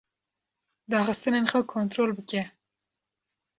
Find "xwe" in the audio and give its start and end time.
1.51-1.61